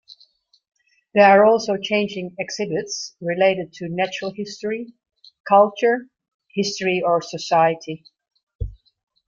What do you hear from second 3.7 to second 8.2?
to natural history, culture, history or society.